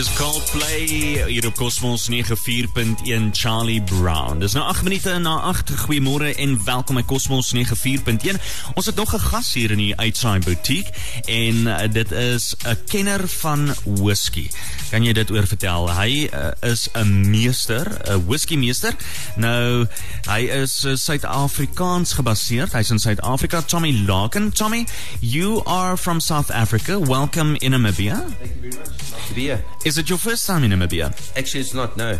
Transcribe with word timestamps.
Dis 0.00 0.12
Coldplay 0.16 0.86
hier 1.28 1.46
op 1.46 1.54
Cosmos 1.54 2.08
94.1 2.10 3.30
Charlie 3.32 3.82
Brown. 3.82 4.38
Dis 4.38 4.52
nou 4.52 4.64
8 4.64 4.82
minute 4.82 5.18
na 5.18 5.34
8. 5.50 5.74
Goeiemôre 5.76 6.30
en 6.40 6.54
welkom 6.64 6.96
by 6.96 7.02
Cosmos 7.04 7.52
94.1. 7.52 8.40
Ons 8.74 8.86
het 8.86 8.96
nog 8.96 9.12
'n 9.14 9.20
gas 9.20 9.52
hier 9.52 9.70
in 9.70 9.76
die 9.76 9.96
Outside 9.96 10.38
Boutique 10.38 10.92
en 11.24 11.54
uh, 11.54 11.76
dit 11.92 12.12
is 12.12 12.54
'n 12.64 12.78
kenner 12.86 13.28
van 13.28 13.74
whisky. 13.84 14.48
Kan 14.90 15.04
jy 15.04 15.12
dit 15.12 15.30
oor 15.30 15.46
vertel? 15.46 15.92
Hy 15.92 16.30
uh, 16.32 16.70
is 16.70 16.88
'n 16.92 17.30
meester, 17.30 18.00
'n 18.08 18.24
whisky 18.26 18.56
meester. 18.56 18.96
Nou, 19.36 19.86
hy 20.30 20.40
is 20.40 20.84
uh, 20.84 20.96
Suid-Afrikaans 20.96 22.12
gebaseerd. 22.12 22.72
Hy's 22.72 22.90
in 22.90 22.98
Suid-Afrika. 22.98 23.62
Tommy 23.62 23.92
Larkin. 24.06 24.52
Tommy, 24.52 24.86
you 25.20 25.62
are 25.64 25.96
from 25.96 26.20
South 26.20 26.50
Africa. 26.50 26.98
Welcome 26.98 27.56
in 27.58 27.70
Namibia. 27.70 28.16
Thank 28.16 28.40
you 28.40 28.60
very 28.60 28.76
much. 28.78 29.10
Nice 29.12 29.28
to 29.28 29.34
be 29.34 29.42
here. 29.42 29.64
Is 29.90 29.98
it 29.98 30.08
your 30.08 30.18
first 30.18 30.46
time 30.46 30.62
in 30.62 30.70
Namibia? 30.70 31.10
Actually, 31.36 31.62
it's 31.62 31.74
not. 31.74 31.96
No. 31.96 32.16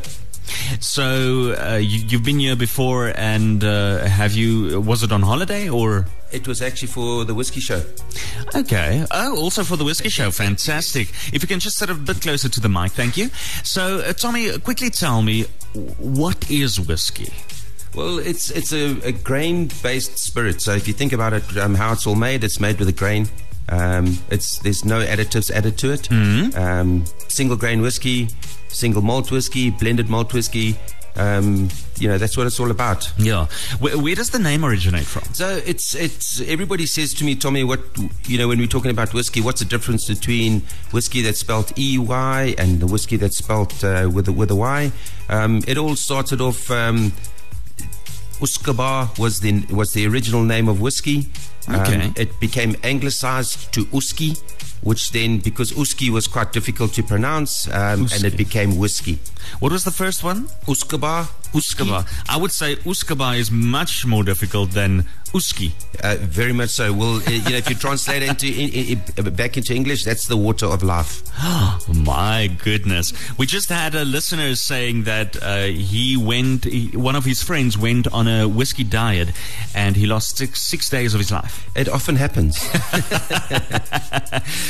So 0.80 1.54
uh, 1.54 1.76
you, 1.76 2.00
you've 2.00 2.24
been 2.24 2.40
here 2.40 2.56
before, 2.56 3.12
and 3.14 3.62
uh, 3.62 3.98
have 4.06 4.32
you? 4.32 4.80
Was 4.80 5.04
it 5.04 5.12
on 5.12 5.22
holiday 5.22 5.68
or? 5.68 6.06
It 6.32 6.48
was 6.48 6.62
actually 6.62 6.88
for 6.88 7.24
the 7.24 7.32
whiskey 7.32 7.60
show. 7.60 7.80
Okay. 8.56 9.06
Oh, 9.12 9.36
also 9.36 9.62
for 9.62 9.76
the 9.76 9.84
whiskey 9.84 10.08
show. 10.08 10.32
Fantastic. 10.32 11.10
If 11.32 11.42
you 11.42 11.46
can 11.46 11.60
just 11.60 11.78
sit 11.78 11.88
a 11.90 11.94
bit 11.94 12.20
closer 12.20 12.48
to 12.48 12.58
the 12.58 12.68
mic, 12.68 12.90
thank 12.90 13.16
you. 13.16 13.28
So, 13.62 14.00
uh, 14.00 14.14
Tommy, 14.14 14.58
quickly 14.58 14.90
tell 14.90 15.22
me, 15.22 15.44
what 15.98 16.50
is 16.50 16.80
whiskey? 16.80 17.32
Well, 17.94 18.18
it's 18.18 18.50
it's 18.50 18.72
a, 18.72 18.98
a 19.06 19.12
grain-based 19.12 20.18
spirit. 20.18 20.60
So 20.60 20.72
if 20.72 20.88
you 20.88 20.94
think 20.94 21.12
about 21.12 21.34
it, 21.34 21.56
um, 21.56 21.76
how 21.76 21.92
it's 21.92 22.04
all 22.04 22.16
made, 22.16 22.42
it's 22.42 22.58
made 22.58 22.80
with 22.80 22.88
a 22.88 22.92
grain. 22.92 23.28
Um, 23.70 24.18
it's 24.30 24.58
there's 24.58 24.84
no 24.84 25.04
additives 25.04 25.50
added 25.50 25.78
to 25.78 25.92
it. 25.92 26.10
Um, 26.56 27.04
single 27.28 27.56
grain 27.56 27.80
whiskey, 27.82 28.28
single 28.68 29.02
malt 29.02 29.30
whiskey, 29.30 29.70
blended 29.70 30.08
malt 30.08 30.32
whiskey. 30.34 30.76
Um, 31.16 31.68
you 31.98 32.08
know 32.08 32.18
that's 32.18 32.36
what 32.36 32.46
it's 32.46 32.58
all 32.60 32.70
about. 32.70 33.12
Yeah. 33.18 33.46
Where, 33.80 33.98
where 33.98 34.14
does 34.14 34.30
the 34.30 34.38
name 34.38 34.64
originate 34.64 35.04
from? 35.04 35.24
So 35.34 35.60
it's 35.66 35.94
it's 35.94 36.40
everybody 36.42 36.86
says 36.86 37.12
to 37.14 37.24
me, 37.24 37.34
Tommy, 37.34 37.64
what 37.64 37.80
you 38.26 38.38
know 38.38 38.48
when 38.48 38.58
we're 38.58 38.68
talking 38.68 38.90
about 38.90 39.12
whiskey, 39.12 39.40
what's 39.40 39.60
the 39.60 39.66
difference 39.66 40.06
between 40.08 40.62
whiskey 40.92 41.22
that's 41.22 41.40
spelled 41.40 41.72
E 41.78 41.98
Y 41.98 42.54
and 42.58 42.80
the 42.80 42.86
whiskey 42.86 43.16
that's 43.16 43.36
spelled 43.36 43.72
uh, 43.84 44.08
with 44.12 44.28
a, 44.28 44.32
with 44.32 44.50
a 44.50 44.56
Y? 44.56 44.92
Um, 45.28 45.62
it 45.66 45.76
all 45.78 45.96
started 45.96 46.40
off. 46.40 46.70
Um, 46.70 47.12
Usquebaugh 48.40 49.18
was 49.18 49.40
the 49.40 49.66
was 49.66 49.92
the 49.92 50.06
original 50.06 50.42
name 50.42 50.68
of 50.68 50.80
whiskey. 50.80 51.26
Um, 51.68 52.14
it 52.16 52.40
became 52.40 52.76
anglicized 52.82 53.72
to 53.74 53.84
Uski, 53.86 54.40
which 54.82 55.12
then 55.12 55.38
because 55.38 55.72
Uski 55.72 56.10
was 56.10 56.26
quite 56.26 56.52
difficult 56.52 56.94
to 56.94 57.02
pronounce, 57.02 57.68
um, 57.68 58.08
and 58.12 58.24
it 58.24 58.36
became 58.36 58.78
whiskey. 58.78 59.18
What 59.58 59.72
was 59.72 59.84
the 59.84 59.90
first 59.90 60.24
one? 60.24 60.48
Usquebaugh, 60.66 61.28
Usquebaugh. 61.52 62.06
I 62.28 62.36
would 62.36 62.52
say 62.52 62.76
Usquebaugh 62.76 63.38
is 63.38 63.50
much 63.50 64.06
more 64.06 64.24
difficult 64.24 64.70
than 64.72 65.06
Uski. 65.32 65.72
Uh, 66.02 66.16
very 66.20 66.52
much 66.52 66.70
so. 66.70 66.92
Well, 66.92 67.16
uh, 67.16 67.30
you 67.30 67.50
know, 67.50 67.56
if 67.56 67.68
you 67.68 67.76
translate 67.76 68.22
it 68.22 68.28
into 68.30 68.46
in, 68.46 69.00
in, 69.16 69.34
back 69.34 69.56
into 69.56 69.74
English, 69.74 70.04
that's 70.04 70.26
the 70.26 70.36
water 70.36 70.66
of 70.66 70.82
life. 70.82 71.22
My 71.94 72.48
goodness. 72.62 73.12
We 73.38 73.46
just 73.46 73.68
had 73.68 73.94
a 73.94 74.04
listener 74.04 74.54
saying 74.54 75.04
that 75.04 75.40
uh, 75.42 75.64
he 75.64 76.16
went, 76.16 76.64
he, 76.64 76.88
one 76.96 77.16
of 77.16 77.24
his 77.24 77.42
friends 77.42 77.78
went 77.78 78.08
on 78.08 78.26
a 78.26 78.48
whiskey 78.48 78.84
diet 78.84 79.30
and 79.74 79.96
he 79.96 80.06
lost 80.06 80.38
six, 80.38 80.60
six 80.60 80.88
days 80.90 81.14
of 81.14 81.20
his 81.20 81.30
life. 81.30 81.49
It 81.76 81.88
often 81.88 82.16
happens. 82.16 82.58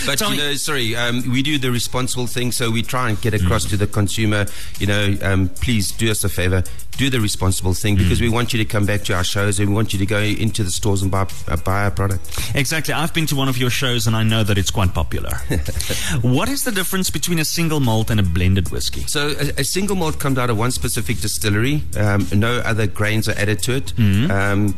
but 0.07 0.19
Tell 0.19 0.33
you 0.33 0.37
know, 0.37 0.55
sorry, 0.55 0.95
um, 0.97 1.31
we 1.31 1.43
do 1.43 1.59
the 1.59 1.71
responsible 1.71 2.27
thing, 2.27 2.53
so 2.53 2.71
we 2.71 2.83
try 2.83 3.09
and 3.09 3.21
get 3.21 3.33
across 3.35 3.65
to 3.67 3.77
the 3.77 3.87
consumer. 3.87 4.47
You 4.79 4.87
know, 4.87 5.17
um, 5.23 5.49
please 5.49 5.93
do 5.93 6.11
us 6.11 6.25
a 6.25 6.29
favor, 6.29 6.63
do 6.97 7.09
the 7.09 7.21
responsible 7.21 7.73
thing 7.73 7.97
because 7.97 8.21
we 8.21 8.29
want 8.29 8.53
you 8.53 8.59
to 8.59 8.65
come 8.65 8.85
back 8.85 9.03
to 9.05 9.15
our 9.15 9.25
shows 9.25 9.59
and 9.59 9.71
we 9.71 9.75
want 9.75 9.95
you 9.95 9.99
to 9.99 10.07
go 10.07 10.19
into 10.19 10.63
the 10.63 10.71
stores 10.71 11.01
and 11.01 11.11
buy 11.11 11.27
uh, 11.49 11.57
buy 11.57 11.85
our 11.85 11.91
product. 11.91 12.55
Exactly. 12.55 12.93
I've 12.93 13.15
been 13.15 13.27
to 13.27 13.37
one 13.37 13.49
of 13.49 13.57
your 13.57 13.71
shows 13.71 14.07
and 14.07 14.15
I 14.15 14.23
know 14.23 14.45
that 14.45 14.59
it's 14.59 14.71
quite 14.71 14.93
popular. 14.93 15.31
what 16.21 16.51
is 16.51 16.65
the 16.65 16.73
difference 16.73 17.09
between 17.09 17.39
a 17.39 17.45
single 17.45 17.81
malt 17.81 18.11
and 18.11 18.21
a 18.21 18.23
blended 18.23 18.71
whiskey? 18.71 19.03
So 19.07 19.29
a, 19.29 19.61
a 19.61 19.65
single 19.65 19.97
malt 19.97 20.19
comes 20.19 20.37
out 20.37 20.51
of 20.51 20.59
one 20.59 20.71
specific 20.71 21.21
distillery. 21.21 21.83
Um, 21.97 22.27
no 22.35 22.59
other 22.59 22.87
grains 22.87 23.29
are 23.29 23.39
added 23.39 23.63
to 23.63 23.77
it. 23.77 23.99
Um, 23.99 24.75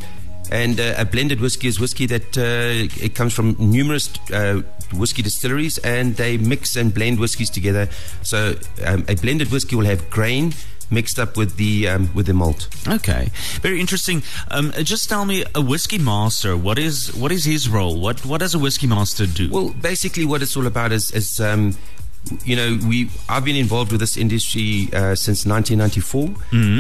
and 0.53 0.79
uh, 0.79 0.95
a 0.99 1.05
blended 1.05 1.41
whiskey 1.41 1.67
is 1.67 1.81
whiskey 1.81 2.07
that 2.07 2.37
uh, 2.37 3.03
it 3.03 3.15
comes 3.15 3.33
from 3.33 3.57
numerous 3.59 4.11
uh, 4.31 4.61
whiskey 4.93 5.23
distilleries, 5.23 5.79
and 5.79 6.17
they 6.17 6.37
mix 6.37 6.77
and 6.77 6.93
blend 6.93 7.19
whiskies 7.19 7.49
together. 7.49 7.89
So 8.23 8.55
um, 8.85 9.05
a 9.09 9.15
blended 9.15 9.51
whiskey 9.51 9.77
will 9.77 9.87
have 9.87 10.11
grain 10.11 10.53
mixed 10.91 11.19
up 11.19 11.39
with 11.39 11.57
the 11.57 11.89
um, 11.89 12.11
with 12.15 12.27
the 12.27 12.35
malt. 12.35 12.69
Okay, 12.87 13.31
very 13.63 13.81
interesting. 13.81 14.23
Um, 14.51 14.73
just 14.83 15.09
tell 15.09 15.25
me, 15.25 15.45
a 15.55 15.63
whiskey 15.63 15.99
master. 15.99 16.55
What 16.57 16.79
is 16.79 17.15
what 17.15 17.33
is 17.33 17.45
his 17.47 17.69
role? 17.69 17.99
What 17.99 18.25
what 18.27 18.41
does 18.41 18.55
a 18.55 18.59
whiskey 18.59 18.87
master 18.87 19.27
do? 19.27 19.51
Well, 19.51 19.71
basically, 19.71 20.27
what 20.27 20.43
it's 20.43 20.57
all 20.57 20.67
about 20.67 20.93
is, 20.93 21.11
is 21.13 21.41
um, 21.41 21.77
you 22.45 22.55
know, 22.57 22.79
we 22.89 23.11
I've 23.29 23.45
been 23.45 23.57
involved 23.57 23.91
with 23.91 24.01
this 24.01 24.17
industry 24.17 24.89
uh, 24.93 25.15
since 25.15 25.45
1994, 25.45 26.31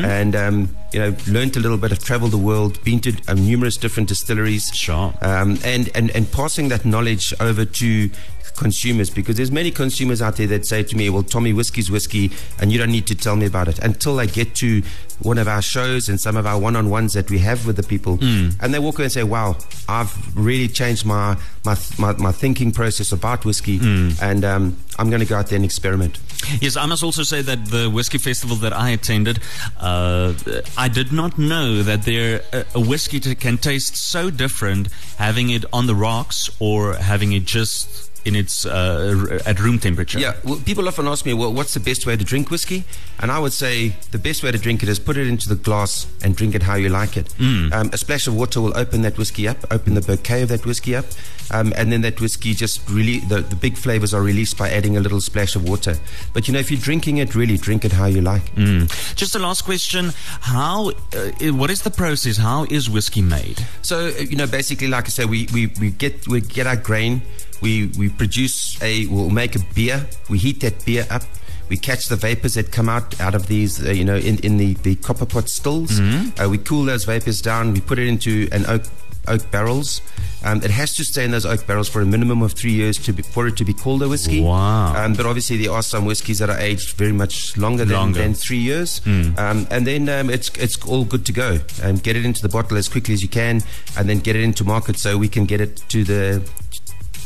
and 0.06 0.36
um, 0.36 0.76
you 0.92 1.00
know, 1.00 1.16
learned 1.28 1.56
a 1.56 1.60
little 1.60 1.76
bit, 1.78 1.90
I've 1.92 2.04
traveled 2.04 2.30
the 2.30 2.38
world, 2.38 2.82
been 2.84 3.00
to 3.00 3.12
um, 3.28 3.44
numerous 3.46 3.76
different 3.76 4.08
distilleries, 4.08 4.70
Sure. 4.74 5.12
um, 5.20 5.58
and 5.64 5.90
and 5.94 6.10
and 6.12 6.30
passing 6.30 6.68
that 6.68 6.84
knowledge 6.84 7.34
over 7.40 7.64
to 7.64 8.10
consumers 8.56 9.10
because 9.10 9.36
there's 9.36 9.50
many 9.52 9.70
consumers 9.70 10.20
out 10.22 10.36
there 10.36 10.46
that 10.46 10.66
say 10.66 10.82
to 10.82 10.96
me 10.96 11.08
well 11.10 11.22
Tommy 11.22 11.52
whiskey's 11.52 11.90
whiskey 11.90 12.30
and 12.60 12.70
you 12.72 12.78
don't 12.78 12.92
need 12.92 13.06
to 13.06 13.14
tell 13.14 13.36
me 13.36 13.46
about 13.46 13.68
it. 13.68 13.78
Until 13.78 14.20
I 14.20 14.26
get 14.26 14.54
to 14.56 14.82
one 15.20 15.38
of 15.38 15.46
our 15.48 15.62
shows 15.62 16.08
and 16.08 16.20
some 16.20 16.36
of 16.36 16.46
our 16.46 16.58
one-on-ones 16.58 17.12
that 17.14 17.30
we 17.30 17.38
have 17.38 17.66
with 17.66 17.76
the 17.76 17.82
people 17.82 18.18
and 18.20 18.74
they 18.74 18.78
walk 18.78 18.96
away 18.98 19.04
and 19.04 19.12
say 19.12 19.22
wow 19.22 19.56
I've 19.88 20.36
really 20.36 20.68
changed 20.68 21.04
my 21.06 21.36
my 21.64 21.76
my, 21.98 22.12
my 22.14 22.32
thinking 22.32 22.72
process 22.72 23.12
about 23.12 23.44
whiskey 23.44 23.78
and 24.20 24.44
um, 24.44 24.76
I'm 24.98 25.08
going 25.10 25.20
to 25.20 25.26
go 25.26 25.36
out 25.36 25.46
there 25.46 25.56
and 25.56 25.64
experiment. 25.64 26.18
Yes, 26.60 26.76
I 26.76 26.86
must 26.86 27.02
also 27.02 27.22
say 27.22 27.40
that 27.42 27.66
the 27.66 27.88
whiskey 27.88 28.18
festival 28.18 28.56
that 28.56 28.72
I 28.72 28.90
attended, 28.90 29.38
uh, 29.78 30.34
I 30.76 30.88
did 30.88 31.12
not 31.12 31.38
know 31.38 31.82
that 31.84 32.02
there 32.02 32.42
a, 32.52 32.64
a 32.74 32.80
whiskey 32.80 33.20
can 33.36 33.58
taste 33.58 33.96
so 33.96 34.28
different 34.28 34.88
having 35.18 35.50
it 35.50 35.64
on 35.72 35.86
the 35.86 35.94
rocks 35.94 36.50
or 36.58 36.94
having 36.94 37.32
it 37.32 37.44
just 37.44 38.10
in 38.24 38.36
its 38.36 38.64
uh, 38.66 39.40
at 39.46 39.60
room 39.60 39.78
temperature. 39.78 40.18
Yeah, 40.18 40.34
well, 40.44 40.60
people 40.64 40.86
often 40.88 41.06
ask 41.08 41.26
me, 41.26 41.34
well, 41.34 41.52
what's 41.52 41.74
the 41.74 41.80
best 41.80 42.06
way 42.06 42.16
to 42.16 42.24
drink 42.24 42.50
whiskey? 42.50 42.84
And 43.18 43.30
I 43.30 43.38
would 43.38 43.52
say 43.52 43.94
the 44.10 44.18
best 44.18 44.42
way 44.42 44.52
to 44.52 44.58
drink 44.58 44.82
it 44.82 44.88
is 44.88 44.98
put 44.98 45.16
it 45.16 45.26
into 45.26 45.48
the 45.48 45.54
glass 45.54 46.06
and 46.22 46.36
drink 46.36 46.54
it 46.54 46.62
how 46.62 46.74
you 46.74 46.88
like 46.88 47.16
it. 47.16 47.34
Um, 47.72 47.90
a 47.92 47.98
splash 47.98 48.26
of 48.26 48.36
water 48.36 48.60
will 48.60 48.76
open 48.76 49.02
that 49.02 49.18
whiskey 49.18 49.48
up, 49.48 49.58
open 49.70 49.94
the 49.94 50.00
bouquet 50.00 50.42
of 50.42 50.48
that 50.48 50.66
whiskey 50.66 50.94
up, 50.94 51.06
um, 51.50 51.72
and 51.76 51.92
then 51.92 52.00
that 52.02 52.20
whiskey 52.20 52.54
just 52.54 52.88
really, 52.88 53.20
the, 53.20 53.40
the 53.40 53.56
big 53.56 53.76
flavors 53.76 54.14
are 54.14 54.22
released 54.22 54.56
by 54.58 54.70
adding 54.70 54.96
a 54.96 55.00
little 55.00 55.20
splash 55.20 55.54
of 55.54 55.68
water. 55.68 55.96
But 56.32 56.48
you 56.48 56.54
know, 56.54 56.60
if 56.60 56.70
you're 56.70 56.80
drinking 56.80 57.18
it, 57.18 57.34
really 57.34 57.56
drink 57.56 57.84
it 57.84 57.92
how 57.92 58.06
you 58.06 58.20
like. 58.20 58.54
Mm. 58.54 59.14
Just 59.14 59.34
a 59.34 59.38
last 59.38 59.64
question: 59.64 60.12
How? 60.40 60.90
Uh, 60.90 61.52
what 61.52 61.70
is 61.70 61.82
the 61.82 61.90
process? 61.90 62.36
How 62.36 62.64
is 62.64 62.88
whiskey 62.88 63.22
made? 63.22 63.64
So 63.82 64.08
uh, 64.08 64.20
you 64.20 64.36
know, 64.36 64.46
basically, 64.46 64.88
like 64.88 65.04
I 65.04 65.08
say, 65.08 65.24
we, 65.24 65.48
we, 65.52 65.66
we 65.80 65.90
get 65.90 66.26
we 66.28 66.40
get 66.40 66.66
our 66.66 66.76
grain, 66.76 67.22
we 67.62 67.86
we 67.98 68.08
produce 68.10 68.80
a 68.82 69.06
we'll 69.06 69.30
make 69.30 69.54
a 69.56 69.60
beer, 69.74 70.06
we 70.28 70.38
heat 70.38 70.60
that 70.60 70.84
beer 70.84 71.06
up, 71.10 71.22
we 71.68 71.76
catch 71.76 72.08
the 72.08 72.16
vapors 72.16 72.54
that 72.54 72.70
come 72.72 72.88
out 72.88 73.18
out 73.20 73.34
of 73.34 73.46
these, 73.46 73.84
uh, 73.86 73.90
you 73.90 74.04
know, 74.04 74.16
in 74.16 74.38
in 74.40 74.58
the 74.58 74.74
the 74.82 74.96
copper 74.96 75.26
pot 75.26 75.48
stills. 75.48 75.98
Uh, 76.00 76.48
we 76.50 76.58
cool 76.58 76.84
those 76.84 77.04
vapors 77.04 77.40
down, 77.40 77.72
we 77.72 77.80
put 77.80 77.98
it 77.98 78.08
into 78.08 78.48
an 78.52 78.66
oak 78.66 78.82
oak 79.28 79.48
barrels. 79.52 80.00
Um, 80.44 80.60
it 80.64 80.72
has 80.72 80.96
to 80.96 81.04
stay 81.04 81.24
in 81.24 81.30
those 81.30 81.46
oak 81.46 81.64
barrels 81.68 81.88
for 81.88 82.00
a 82.00 82.04
minimum 82.04 82.42
of 82.42 82.54
three 82.54 82.72
years 82.72 82.98
to 82.98 83.12
be, 83.12 83.22
for 83.22 83.46
it 83.46 83.56
to 83.58 83.64
be 83.64 83.72
called 83.72 84.02
a 84.02 84.08
whiskey. 84.08 84.40
Wow. 84.40 84.96
Um, 84.96 85.14
but 85.14 85.24
obviously, 85.24 85.56
there 85.58 85.70
are 85.70 85.82
some 85.84 86.04
whiskies 86.04 86.40
that 86.40 86.50
are 86.50 86.58
aged 86.58 86.96
very 86.96 87.12
much 87.12 87.56
longer 87.56 87.84
than, 87.84 87.96
Longer. 87.96 88.18
than 88.20 88.34
three 88.34 88.58
years. 88.58 89.00
Um, 89.06 89.68
and 89.70 89.86
then 89.86 90.08
um, 90.08 90.28
it's 90.30 90.50
it's 90.58 90.76
all 90.84 91.04
good 91.04 91.24
to 91.26 91.32
go. 91.32 91.60
Um, 91.84 91.98
get 91.98 92.16
it 92.16 92.24
into 92.24 92.42
the 92.42 92.48
bottle 92.48 92.76
as 92.76 92.88
quickly 92.88 93.14
as 93.14 93.22
you 93.22 93.28
can, 93.28 93.62
and 93.96 94.08
then 94.08 94.18
get 94.18 94.34
it 94.34 94.42
into 94.42 94.64
market 94.64 94.98
so 94.98 95.16
we 95.16 95.28
can 95.28 95.44
get 95.46 95.60
it 95.60 95.76
to 95.90 96.02
the 96.02 96.42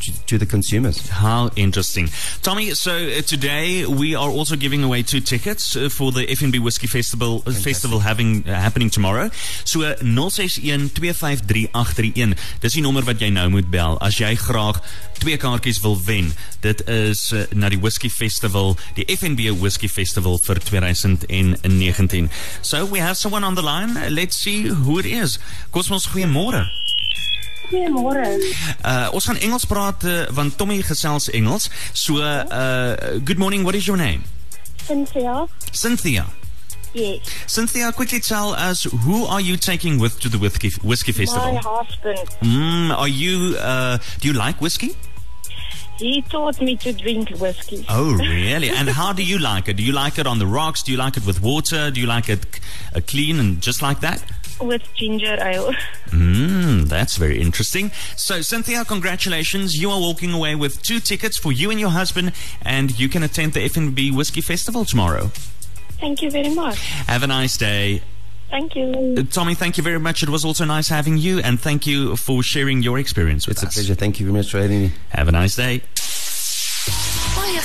to, 0.06 0.12
to 0.26 0.38
the 0.38 0.46
consumers. 0.46 1.08
How 1.08 1.50
interesting. 1.56 2.08
Tommy, 2.42 2.70
so 2.70 2.92
uh, 2.92 3.20
today 3.22 3.84
we 3.86 4.14
are 4.14 4.30
also 4.30 4.54
giving 4.56 4.84
away 4.84 5.02
two 5.02 5.20
tickets 5.20 5.76
uh, 5.76 5.88
for 5.88 6.12
the 6.12 6.26
FNB 6.26 6.60
Whiskey 6.60 6.86
Festival 6.86 7.42
uh, 7.46 7.52
festival 7.52 8.00
having 8.00 8.48
uh, 8.48 8.54
happening 8.54 8.90
tomorrow. 8.90 9.30
So 9.64 9.82
uh, 9.82 9.94
0612533831. 9.96 12.34
Dis 12.60 12.72
die 12.72 12.82
nommer 12.82 13.04
wat 13.06 13.20
jy 13.20 13.30
nou 13.34 13.48
moet 13.50 13.70
bel 13.70 13.98
as 14.04 14.18
jy 14.20 14.34
graag 14.38 14.80
twee 15.18 15.36
kaartjies 15.40 15.80
wil 15.84 15.96
wen. 16.06 16.32
Dit 16.64 16.88
is 16.90 17.32
uh, 17.32 17.44
na 17.56 17.68
die 17.72 17.80
Whiskey 17.80 18.10
Festival, 18.12 18.76
die 18.98 19.06
FNB 19.10 19.40
Whiskey 19.60 19.88
Festival 19.90 20.38
vir 20.46 20.58
2019. 20.62 22.30
So 22.60 22.84
we 22.86 22.98
have 23.00 23.16
someone 23.16 23.44
on 23.44 23.54
the 23.54 23.62
line. 23.62 24.14
Let's 24.14 24.36
see 24.36 24.68
who 24.68 24.98
it 24.98 25.06
is. 25.06 25.38
Cosmos 25.70 26.06
goeiemôre. 26.12 26.85
Goeiemôre. 27.70 28.26
Uh 28.84 29.08
ons 29.12 29.24
gaan 29.24 29.38
Engels 29.42 29.64
praat 29.64 30.04
uh, 30.04 30.26
want 30.34 30.56
Tommy 30.58 30.82
gesels 30.82 31.30
Engels. 31.30 31.70
So 31.92 32.18
uh 32.22 33.18
good 33.24 33.38
morning, 33.38 33.64
what 33.64 33.74
is 33.74 33.86
your 33.86 33.96
name? 33.98 34.22
Cynthia. 34.86 35.46
Cynthia. 35.72 36.26
Yes. 36.94 37.20
Cynthia, 37.46 37.92
quickly 37.92 38.20
tell 38.20 38.54
us 38.54 38.84
who 38.84 39.26
are 39.26 39.40
you 39.40 39.56
taking 39.56 39.98
with 40.00 40.18
to 40.20 40.28
the 40.28 40.38
whiskey 40.38 40.70
whiskey 40.82 41.12
festival? 41.12 41.52
My 41.52 41.60
husband. 41.60 42.28
Mm, 42.40 42.96
are 42.96 43.08
you 43.08 43.56
uh 43.58 43.98
do 44.20 44.28
you 44.28 44.34
like 44.34 44.60
whiskey? 44.60 44.96
He 45.98 46.20
taught 46.22 46.60
me 46.60 46.76
to 46.76 46.92
drink 46.92 47.30
whiskey. 47.40 47.84
Oh, 47.88 48.14
really? 48.18 48.68
and 48.68 48.88
how 48.88 49.12
do 49.14 49.22
you 49.22 49.38
like 49.38 49.66
it? 49.68 49.76
Do 49.78 49.82
you 49.82 49.92
like 49.92 50.18
it 50.18 50.26
on 50.26 50.38
the 50.38 50.46
rocks? 50.46 50.82
Do 50.82 50.92
you 50.92 50.98
like 50.98 51.16
it 51.16 51.24
with 51.26 51.40
water? 51.42 51.90
Do 51.90 52.00
you 52.00 52.06
like 52.06 52.28
it 52.28 52.60
uh, 52.94 53.00
clean 53.06 53.40
and 53.40 53.62
just 53.62 53.80
like 53.80 54.00
that? 54.00 54.22
With 54.60 54.82
ginger 54.94 55.36
ale. 55.40 55.72
Mm, 56.08 56.88
that's 56.88 57.16
very 57.16 57.40
interesting. 57.40 57.90
So, 58.16 58.40
Cynthia, 58.40 58.84
congratulations. 58.84 59.76
You 59.76 59.90
are 59.90 60.00
walking 60.00 60.32
away 60.32 60.54
with 60.54 60.82
two 60.82 60.98
tickets 61.00 61.36
for 61.36 61.52
you 61.52 61.70
and 61.70 61.78
your 61.78 61.90
husband, 61.90 62.32
and 62.62 62.98
you 62.98 63.08
can 63.08 63.22
attend 63.22 63.52
the 63.52 63.60
FNB 63.68 64.14
Whiskey 64.14 64.40
Festival 64.40 64.84
tomorrow. 64.84 65.30
Thank 66.00 66.22
you 66.22 66.30
very 66.30 66.54
much. 66.54 66.78
Have 67.06 67.22
a 67.22 67.26
nice 67.26 67.56
day. 67.56 68.02
Thank 68.50 68.76
you. 68.76 69.16
Uh, 69.18 69.22
Tommy, 69.30 69.54
thank 69.54 69.76
you 69.76 69.82
very 69.82 69.98
much. 69.98 70.22
It 70.22 70.28
was 70.28 70.44
also 70.44 70.64
nice 70.64 70.88
having 70.88 71.18
you, 71.18 71.40
and 71.40 71.58
thank 71.60 71.86
you 71.86 72.16
for 72.16 72.42
sharing 72.42 72.82
your 72.82 72.98
experience 72.98 73.46
with 73.46 73.62
It's 73.62 73.64
a 73.64 73.74
pleasure. 73.74 73.94
Thank 73.94 74.20
you 74.20 74.26
very 74.26 74.36
much 74.38 74.50
for 74.50 74.60
having 74.60 74.82
me. 74.82 74.92
Have 75.10 75.28
a 75.28 75.32
nice 75.32 75.56
day. 75.56 75.82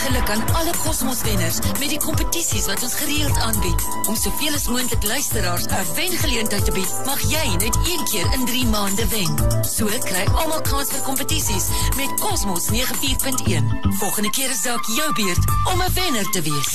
Geluk 0.00 0.30
aan 0.30 0.54
alle 0.54 0.72
Cosmos-wenners 0.84 1.58
met 1.78 1.88
die 1.88 1.98
kompetisies 1.98 2.66
wat 2.66 2.82
ons 2.82 2.94
gereeld 2.94 3.36
aanbied. 3.38 3.82
Om 4.08 4.16
soveel 4.16 4.54
as 4.54 4.68
moontlik 4.68 5.04
luisteraars 5.04 5.64
'n 5.64 5.94
wengeleentheid 5.94 6.64
te 6.64 6.72
bied, 6.72 6.92
mag 7.04 7.20
jy 7.20 7.46
net 7.56 7.76
een 7.76 8.04
keer 8.04 8.32
in 8.32 8.46
3 8.46 8.66
maande 8.66 9.08
wen. 9.08 9.34
So 9.64 9.86
kry 9.86 10.24
almal 10.34 10.60
kans 10.60 10.88
vir 10.88 11.00
kompetisies 11.00 11.66
met 11.96 12.20
Cosmos 12.20 12.64
94.1. 12.68 13.64
Volgende 13.98 14.30
keer 14.30 14.50
is 14.50 14.62
dalk 14.62 14.84
jou 14.86 15.12
beurt 15.12 15.44
om 15.72 15.82
'n 15.82 15.92
wenner 15.94 16.30
te 16.30 16.42
wees. 16.42 16.72